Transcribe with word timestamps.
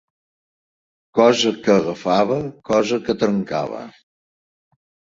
Cosa 1.19 1.53
que 1.67 1.75
agafava, 1.75 2.41
cosa 2.73 3.01
que 3.07 3.19
trencava. 3.23 3.87